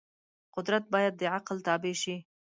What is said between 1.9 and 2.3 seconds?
شي.